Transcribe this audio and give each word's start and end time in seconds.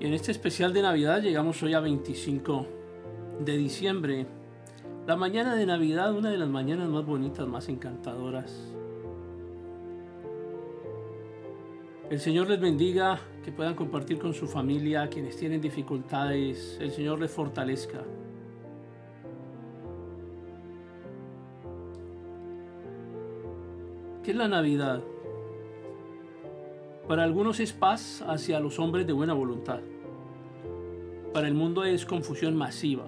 Y 0.00 0.06
en 0.06 0.14
este 0.14 0.30
especial 0.30 0.72
de 0.72 0.82
Navidad 0.82 1.20
llegamos 1.20 1.60
hoy 1.62 1.74
a 1.74 1.80
25 1.80 2.66
de 3.40 3.56
diciembre. 3.56 4.26
La 5.06 5.16
mañana 5.16 5.56
de 5.56 5.66
Navidad, 5.66 6.12
una 6.12 6.30
de 6.30 6.38
las 6.38 6.48
mañanas 6.48 6.88
más 6.88 7.04
bonitas, 7.04 7.46
más 7.48 7.68
encantadoras. 7.68 8.72
El 12.10 12.20
Señor 12.20 12.48
les 12.48 12.60
bendiga, 12.60 13.20
que 13.44 13.52
puedan 13.52 13.74
compartir 13.74 14.18
con 14.18 14.32
su 14.34 14.46
familia, 14.46 15.08
quienes 15.08 15.36
tienen 15.36 15.60
dificultades, 15.60 16.78
el 16.80 16.90
Señor 16.90 17.20
les 17.20 17.30
fortalezca. 17.30 18.02
¿Qué 24.28 24.32
es 24.32 24.36
la 24.36 24.46
Navidad? 24.46 25.02
Para 27.08 27.24
algunos 27.24 27.60
es 27.60 27.72
paz 27.72 28.22
hacia 28.28 28.60
los 28.60 28.78
hombres 28.78 29.06
de 29.06 29.14
buena 29.14 29.32
voluntad. 29.32 29.80
Para 31.32 31.48
el 31.48 31.54
mundo 31.54 31.82
es 31.82 32.04
confusión 32.04 32.54
masiva. 32.54 33.06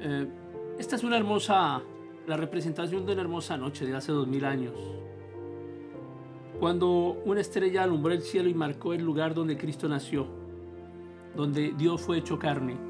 Eh, 0.00 0.26
esta 0.80 0.96
es 0.96 1.04
una 1.04 1.16
hermosa, 1.16 1.80
la 2.26 2.36
representación 2.36 3.06
de 3.06 3.12
una 3.12 3.22
hermosa 3.22 3.56
noche 3.56 3.86
de 3.86 3.94
hace 3.94 4.10
dos 4.10 4.26
mil 4.26 4.44
años. 4.44 4.74
Cuando 6.58 7.22
una 7.24 7.40
estrella 7.40 7.84
alumbró 7.84 8.12
el 8.12 8.22
cielo 8.22 8.48
y 8.48 8.54
marcó 8.54 8.94
el 8.94 9.04
lugar 9.04 9.32
donde 9.32 9.56
Cristo 9.56 9.88
nació, 9.88 10.26
donde 11.36 11.72
Dios 11.78 12.00
fue 12.00 12.18
hecho 12.18 12.36
carne. 12.36 12.87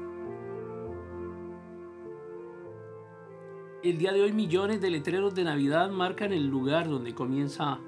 El 3.81 3.97
día 3.97 4.11
de 4.11 4.21
hoy 4.21 4.33
millones 4.33 4.81
de 4.81 4.89
letreros 4.89 5.33
de 5.33 5.45
Navidad 5.45 5.89
marcan 5.89 6.33
el 6.33 6.47
lugar 6.47 6.89
donde 6.89 7.15
comienza 7.15 7.79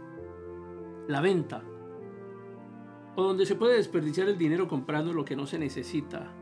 la 1.10 1.20
venta 1.20 1.66
o 3.18 3.24
donde 3.24 3.46
se 3.46 3.56
puede 3.56 3.76
desperdiciar 3.76 4.30
el 4.30 4.38
dinero 4.38 4.70
comprando 4.70 5.12
lo 5.12 5.26
que 5.26 5.36
no 5.36 5.46
se 5.46 5.60
necesita. 5.60 6.34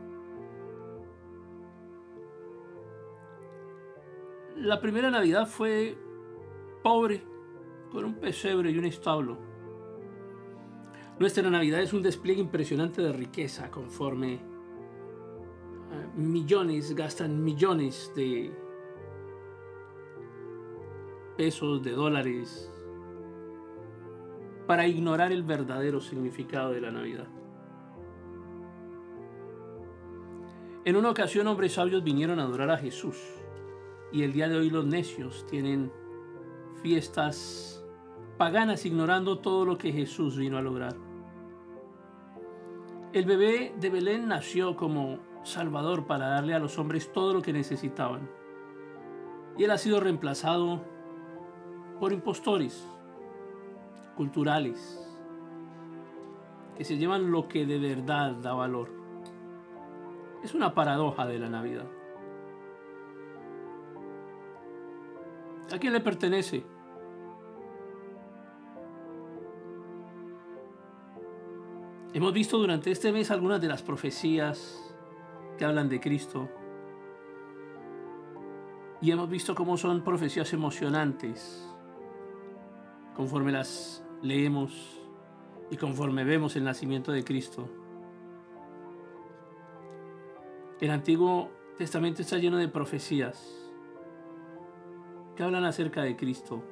La 4.54 4.80
primera 4.80 5.10
Navidad 5.10 5.48
fue 5.48 5.98
pobre, 6.84 7.24
con 7.90 8.04
un 8.04 8.14
pesebre 8.14 8.70
y 8.70 8.78
un 8.78 8.84
establo. 8.84 9.36
Nuestra 11.18 11.50
Navidad 11.50 11.80
es 11.80 11.92
un 11.92 12.02
despliegue 12.02 12.40
impresionante 12.40 13.02
de 13.02 13.12
riqueza 13.12 13.68
conforme 13.68 14.34
eh, 14.34 14.40
millones 16.14 16.94
gastan 16.94 17.42
millones 17.42 18.12
de 18.14 18.69
pesos, 21.40 21.82
de 21.82 21.92
dólares, 21.92 22.70
para 24.66 24.86
ignorar 24.86 25.32
el 25.32 25.42
verdadero 25.42 25.98
significado 25.98 26.72
de 26.72 26.82
la 26.82 26.90
Navidad. 26.90 27.28
En 30.84 30.96
una 30.96 31.08
ocasión 31.08 31.46
hombres 31.46 31.72
sabios 31.72 32.04
vinieron 32.04 32.40
a 32.40 32.42
adorar 32.42 32.70
a 32.70 32.76
Jesús 32.76 33.16
y 34.12 34.22
el 34.22 34.34
día 34.34 34.50
de 34.50 34.58
hoy 34.58 34.68
los 34.68 34.84
necios 34.84 35.46
tienen 35.46 35.90
fiestas 36.82 37.82
paganas 38.36 38.84
ignorando 38.84 39.38
todo 39.38 39.64
lo 39.64 39.78
que 39.78 39.92
Jesús 39.92 40.36
vino 40.36 40.58
a 40.58 40.60
lograr. 40.60 40.94
El 43.14 43.24
bebé 43.24 43.72
de 43.80 43.88
Belén 43.88 44.28
nació 44.28 44.76
como 44.76 45.20
Salvador 45.42 46.06
para 46.06 46.28
darle 46.28 46.52
a 46.52 46.58
los 46.58 46.78
hombres 46.78 47.10
todo 47.14 47.32
lo 47.32 47.40
que 47.40 47.54
necesitaban. 47.54 48.28
Y 49.56 49.64
él 49.64 49.70
ha 49.70 49.78
sido 49.78 50.00
reemplazado 50.00 50.99
por 52.00 52.12
impostores 52.12 52.84
culturales 54.16 55.06
que 56.76 56.84
se 56.84 56.96
llevan 56.96 57.30
lo 57.30 57.46
que 57.46 57.66
de 57.66 57.78
verdad 57.78 58.32
da 58.32 58.54
valor. 58.54 58.88
Es 60.42 60.54
una 60.54 60.74
paradoja 60.74 61.26
de 61.26 61.38
la 61.38 61.50
Navidad. 61.50 61.84
¿A 65.72 65.78
quién 65.78 65.92
le 65.92 66.00
pertenece? 66.00 66.64
Hemos 72.12 72.32
visto 72.32 72.58
durante 72.58 72.90
este 72.90 73.12
mes 73.12 73.30
algunas 73.30 73.60
de 73.60 73.68
las 73.68 73.82
profecías 73.82 74.94
que 75.58 75.64
hablan 75.64 75.88
de 75.88 76.00
Cristo. 76.00 76.48
Y 79.02 79.12
hemos 79.12 79.28
visto 79.28 79.54
cómo 79.54 79.76
son 79.76 80.02
profecías 80.02 80.52
emocionantes, 80.52 81.70
conforme 83.14 83.52
las 83.52 84.04
leemos 84.22 85.00
y 85.70 85.76
conforme 85.76 86.24
vemos 86.24 86.56
el 86.56 86.64
nacimiento 86.64 87.12
de 87.12 87.24
Cristo. 87.24 87.68
El 90.80 90.90
Antiguo 90.90 91.50
Testamento 91.78 92.22
está 92.22 92.38
lleno 92.38 92.56
de 92.56 92.68
profecías 92.68 93.70
que 95.36 95.42
hablan 95.42 95.64
acerca 95.64 96.02
de 96.02 96.16
Cristo, 96.16 96.64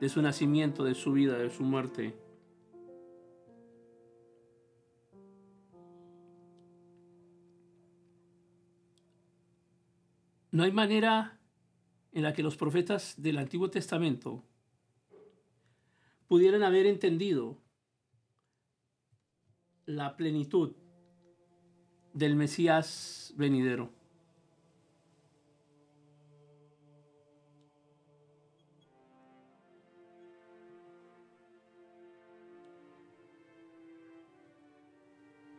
de 0.00 0.08
su 0.08 0.22
nacimiento, 0.22 0.84
de 0.84 0.94
su 0.94 1.12
vida, 1.12 1.36
de 1.38 1.50
su 1.50 1.62
muerte. 1.62 2.16
No 10.52 10.64
hay 10.64 10.72
manera 10.72 11.40
en 12.12 12.22
la 12.22 12.32
que 12.32 12.42
los 12.42 12.56
profetas 12.56 13.14
del 13.16 13.38
Antiguo 13.38 13.70
Testamento 13.70 14.44
pudieran 16.32 16.62
haber 16.62 16.86
entendido 16.86 17.58
la 19.84 20.16
plenitud 20.16 20.74
del 22.14 22.36
Mesías 22.36 23.34
venidero. 23.36 23.90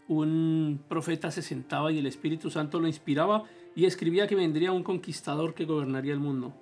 Un 0.08 0.84
profeta 0.90 1.30
se 1.30 1.44
sentaba 1.44 1.92
y 1.92 2.00
el 2.00 2.08
Espíritu 2.08 2.50
Santo 2.50 2.80
lo 2.80 2.88
inspiraba 2.88 3.44
y 3.76 3.86
escribía 3.86 4.26
que 4.26 4.34
vendría 4.34 4.72
un 4.72 4.82
conquistador 4.82 5.54
que 5.54 5.66
gobernaría 5.66 6.14
el 6.14 6.20
mundo, 6.20 6.56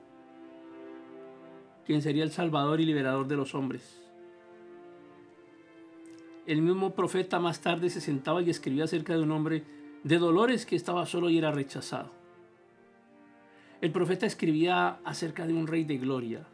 quien 1.86 2.02
sería 2.02 2.24
el 2.24 2.32
Salvador 2.32 2.80
y 2.82 2.86
liberador 2.86 3.28
de 3.28 3.38
los 3.38 3.56
hombres. 3.56 4.02
El 6.46 6.62
mismo 6.62 6.96
profeta 6.96 7.40
más 7.40 7.62
tarde 7.62 7.90
se 7.90 8.02
sentaba 8.02 8.42
y 8.42 8.50
escribía 8.50 8.86
acerca 8.86 9.14
de 9.14 9.22
un 9.22 9.32
hombre 9.32 9.64
de 10.04 10.18
dolores 10.18 10.66
que 10.66 10.76
estaba 10.76 11.06
solo 11.06 11.30
y 11.30 11.38
era 11.38 11.52
rechazado. 11.52 12.12
El 13.80 13.92
profeta 13.92 14.26
escribía 14.26 15.00
acerca 15.04 15.48
de 15.48 15.54
un 15.54 15.68
rey 15.68 15.84
de 15.84 15.98
gloria 15.98 16.48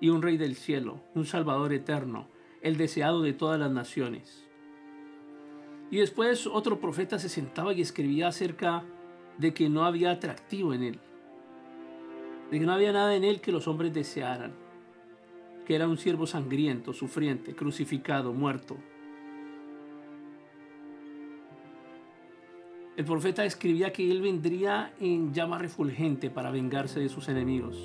y 0.00 0.08
un 0.08 0.22
rey 0.22 0.36
del 0.36 0.54
cielo, 0.54 1.00
un 1.14 1.26
salvador 1.26 1.72
eterno, 1.72 2.28
el 2.62 2.76
deseado 2.76 3.22
de 3.22 3.32
todas 3.32 3.58
las 3.58 3.70
naciones. 3.70 4.44
Y 5.90 5.98
después 5.98 6.46
otro 6.46 6.80
profeta 6.80 7.18
se 7.18 7.28
sentaba 7.28 7.72
y 7.72 7.80
escribía 7.80 8.28
acerca 8.28 8.84
de 9.38 9.54
que 9.54 9.68
no 9.68 9.84
había 9.84 10.10
atractivo 10.10 10.74
en 10.74 10.82
él, 10.82 11.00
de 12.50 12.58
que 12.58 12.66
no 12.66 12.72
había 12.72 12.92
nada 12.92 13.14
en 13.14 13.24
él 13.24 13.40
que 13.40 13.52
los 13.52 13.68
hombres 13.68 13.92
desearan 13.92 14.68
que 15.68 15.74
era 15.74 15.86
un 15.86 15.98
siervo 15.98 16.26
sangriento, 16.26 16.94
sufriente, 16.94 17.54
crucificado, 17.54 18.32
muerto. 18.32 18.78
El 22.96 23.04
profeta 23.04 23.44
escribía 23.44 23.92
que 23.92 24.10
él 24.10 24.22
vendría 24.22 24.94
en 24.98 25.34
llama 25.34 25.58
refulgente 25.58 26.30
para 26.30 26.50
vengarse 26.50 27.00
de 27.00 27.10
sus 27.10 27.28
enemigos. 27.28 27.76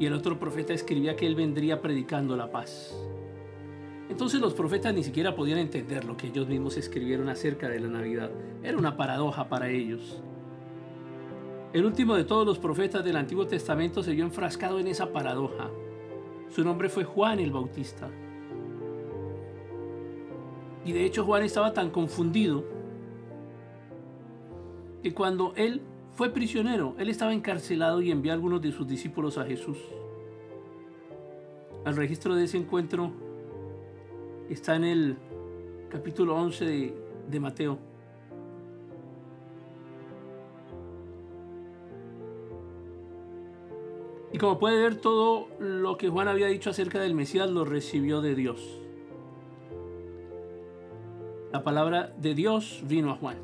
Y 0.00 0.06
el 0.06 0.14
otro 0.14 0.40
profeta 0.40 0.72
escribía 0.72 1.16
que 1.16 1.26
él 1.26 1.34
vendría 1.34 1.82
predicando 1.82 2.34
la 2.34 2.50
paz. 2.50 2.98
Entonces 4.08 4.40
los 4.40 4.54
profetas 4.54 4.94
ni 4.94 5.04
siquiera 5.04 5.36
podían 5.36 5.58
entender 5.58 6.06
lo 6.06 6.16
que 6.16 6.28
ellos 6.28 6.48
mismos 6.48 6.78
escribieron 6.78 7.28
acerca 7.28 7.68
de 7.68 7.80
la 7.80 7.88
Navidad. 7.88 8.30
Era 8.62 8.78
una 8.78 8.96
paradoja 8.96 9.50
para 9.50 9.68
ellos. 9.68 10.22
El 11.74 11.84
último 11.84 12.14
de 12.14 12.22
todos 12.22 12.46
los 12.46 12.60
profetas 12.60 13.04
del 13.04 13.16
Antiguo 13.16 13.48
Testamento 13.48 14.00
se 14.00 14.12
vio 14.12 14.24
enfrascado 14.24 14.78
en 14.78 14.86
esa 14.86 15.12
paradoja. 15.12 15.72
Su 16.48 16.62
nombre 16.62 16.88
fue 16.88 17.02
Juan 17.02 17.40
el 17.40 17.50
Bautista. 17.50 18.08
Y 20.84 20.92
de 20.92 21.04
hecho 21.04 21.24
Juan 21.24 21.42
estaba 21.42 21.72
tan 21.72 21.90
confundido 21.90 22.64
que 25.02 25.12
cuando 25.12 25.52
él 25.56 25.82
fue 26.12 26.30
prisionero, 26.30 26.94
él 26.96 27.08
estaba 27.08 27.34
encarcelado 27.34 28.00
y 28.00 28.12
envió 28.12 28.30
a 28.30 28.36
algunos 28.36 28.62
de 28.62 28.70
sus 28.70 28.86
discípulos 28.86 29.36
a 29.36 29.44
Jesús. 29.44 29.78
El 31.84 31.96
registro 31.96 32.36
de 32.36 32.44
ese 32.44 32.56
encuentro 32.56 33.10
está 34.48 34.76
en 34.76 34.84
el 34.84 35.16
capítulo 35.90 36.36
11 36.36 36.64
de, 36.64 36.94
de 37.28 37.40
Mateo. 37.40 37.93
Y 44.34 44.38
como 44.38 44.58
puede 44.58 44.82
ver, 44.82 44.96
todo 44.96 45.46
lo 45.60 45.96
que 45.96 46.08
Juan 46.08 46.26
había 46.26 46.48
dicho 46.48 46.68
acerca 46.68 46.98
del 46.98 47.14
Mesías 47.14 47.48
lo 47.48 47.64
recibió 47.64 48.20
de 48.20 48.34
Dios. 48.34 48.80
La 51.52 51.62
palabra 51.62 52.12
de 52.18 52.34
Dios 52.34 52.82
vino 52.88 53.12
a 53.12 53.14
Juan. 53.14 53.36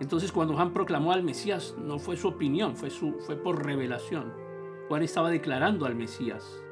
Entonces 0.00 0.32
cuando 0.32 0.54
Juan 0.54 0.72
proclamó 0.72 1.12
al 1.12 1.22
Mesías, 1.22 1.76
no 1.76 1.98
fue 1.98 2.16
su 2.16 2.28
opinión, 2.28 2.76
fue, 2.76 2.88
su, 2.88 3.12
fue 3.26 3.36
por 3.36 3.62
revelación. 3.62 4.32
Juan 4.88 5.02
estaba 5.02 5.28
declarando 5.28 5.84
al 5.84 5.94
Mesías 5.94 6.64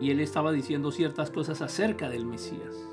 y 0.00 0.12
él 0.12 0.20
estaba 0.20 0.52
diciendo 0.52 0.92
ciertas 0.92 1.32
cosas 1.32 1.60
acerca 1.60 2.08
del 2.08 2.24
Mesías. 2.24 2.88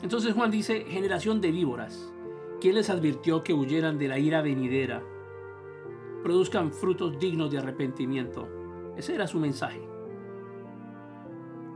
Entonces 0.00 0.32
Juan 0.32 0.50
dice, 0.50 0.86
generación 0.88 1.42
de 1.42 1.50
víboras, 1.50 2.10
¿quién 2.60 2.74
les 2.74 2.90
advirtió 2.90 3.42
que 3.42 3.54
huyeran 3.54 3.98
de 3.98 4.08
la 4.08 4.18
ira 4.18 4.42
venidera? 4.42 5.02
Produzcan 6.22 6.72
frutos 6.72 7.18
dignos 7.18 7.50
de 7.50 7.58
arrepentimiento. 7.58 8.48
Ese 8.96 9.14
era 9.14 9.26
su 9.26 9.38
mensaje. 9.38 9.80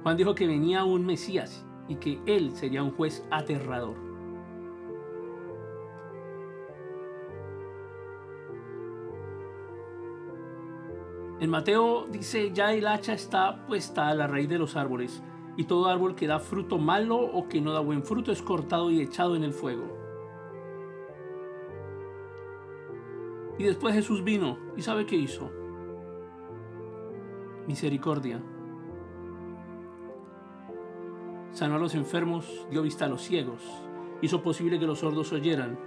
Juan 0.03 0.17
dijo 0.17 0.35
que 0.35 0.47
venía 0.47 0.85
un 0.85 1.07
Mesías 1.07 1.65
y 1.89 1.97
que 1.97 2.21
él 2.27 2.57
sería 2.57 2.83
un 2.83 2.91
juez 2.91 3.25
aterrador. 3.31 3.97
En 11.39 11.51
Mateo 11.51 12.07
dice, 12.07 12.53
ya 12.53 12.73
el 12.73 12.87
hacha 12.87 13.15
está 13.15 13.67
puesta 13.67 14.09
a 14.09 14.15
la 14.15 14.27
raíz 14.27 14.49
de 14.49 14.59
los 14.59 14.77
árboles 14.77 15.23
y 15.57 15.65
todo 15.65 15.89
árbol 15.89 16.15
que 16.15 16.27
da 16.27 16.39
fruto 16.39 16.79
malo 16.79 17.19
o 17.19 17.49
que 17.49 17.61
no 17.61 17.73
da 17.73 17.81
buen 17.81 18.05
fruto 18.05 18.33
es 18.33 18.43
cortado 18.43 18.91
y 18.91 19.01
echado 19.01 19.37
en 19.37 19.45
el 19.45 19.53
fuego. 19.53 20.02
Y 23.63 23.65
después 23.65 23.95
Jesús 23.95 24.25
vino 24.25 24.59
y 24.77 24.83
¿sabe 24.83 25.07
qué 25.07 25.15
hizo? 25.15 25.49
Misericordia. 27.69 28.43
Sanó 31.53 31.77
a 31.77 31.79
los 31.79 31.95
enfermos, 31.95 32.67
dio 32.73 32.83
vista 32.83 33.05
a 33.05 33.09
los 33.09 33.23
ciegos, 33.23 33.63
hizo 34.21 34.43
posible 34.43 34.81
que 34.81 34.87
los 34.89 34.99
sordos 34.99 35.33
oyeran, 35.33 35.79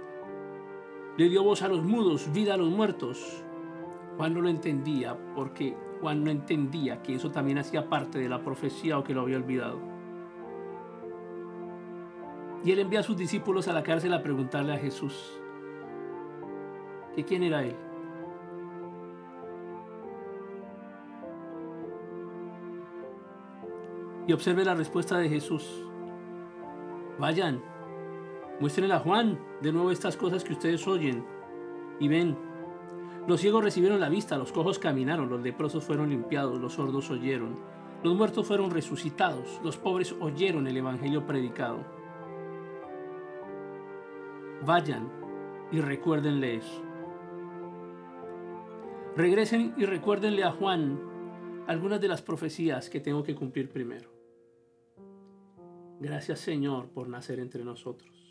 le 1.18 1.28
dio 1.28 1.44
voz 1.44 1.60
a 1.60 1.68
los 1.68 1.84
mudos, 1.84 2.32
vida 2.32 2.54
a 2.54 2.56
los 2.56 2.70
muertos. 2.70 3.44
Juan 4.16 4.32
no 4.32 4.40
lo 4.40 4.48
entendía 4.48 5.14
porque 5.34 5.76
Juan 6.00 6.24
no 6.24 6.30
entendía 6.30 7.02
que 7.02 7.16
eso 7.16 7.30
también 7.30 7.58
hacía 7.58 7.90
parte 7.90 8.18
de 8.18 8.30
la 8.30 8.42
profecía 8.42 8.96
o 8.96 9.04
que 9.04 9.12
lo 9.12 9.20
había 9.20 9.36
olvidado. 9.36 9.80
Y 12.64 12.72
él 12.72 12.78
envía 12.78 13.00
a 13.00 13.02
sus 13.02 13.18
discípulos 13.18 13.68
a 13.68 13.74
la 13.74 13.82
cárcel 13.82 14.14
a 14.14 14.22
preguntarle 14.22 14.72
a 14.72 14.78
Jesús 14.78 15.42
que 17.16 17.24
quién 17.24 17.42
era 17.42 17.64
él. 17.64 17.74
Y 24.28 24.32
observe 24.32 24.64
la 24.64 24.74
respuesta 24.74 25.18
de 25.18 25.28
Jesús. 25.28 25.84
Vayan, 27.18 27.62
muestren 28.60 28.92
a 28.92 28.98
Juan 28.98 29.38
de 29.62 29.72
nuevo 29.72 29.90
estas 29.90 30.16
cosas 30.16 30.44
que 30.44 30.52
ustedes 30.52 30.86
oyen 30.86 31.24
y 31.98 32.08
ven 32.08 32.36
los 33.26 33.40
ciegos 33.40 33.64
recibieron 33.64 33.98
la 33.98 34.08
vista, 34.08 34.38
los 34.38 34.52
cojos 34.52 34.78
caminaron, 34.78 35.28
los 35.28 35.40
leprosos 35.40 35.82
fueron 35.82 36.10
limpiados, 36.10 36.60
los 36.60 36.74
sordos 36.74 37.10
oyeron, 37.10 37.56
los 38.04 38.14
muertos 38.14 38.46
fueron 38.46 38.70
resucitados, 38.70 39.60
los 39.64 39.76
pobres 39.76 40.14
oyeron 40.20 40.68
el 40.68 40.76
Evangelio 40.76 41.26
predicado. 41.26 41.78
Vayan 44.64 45.10
y 45.72 45.80
recuérdenle 45.80 46.56
eso. 46.56 46.85
Regresen 49.16 49.72
y 49.78 49.86
recuérdenle 49.86 50.44
a 50.44 50.52
Juan 50.52 51.00
algunas 51.66 52.02
de 52.02 52.08
las 52.08 52.20
profecías 52.20 52.90
que 52.90 53.00
tengo 53.00 53.22
que 53.22 53.34
cumplir 53.34 53.70
primero. 53.70 54.10
Gracias 55.98 56.40
Señor 56.40 56.90
por 56.90 57.08
nacer 57.08 57.40
entre 57.40 57.64
nosotros. 57.64 58.25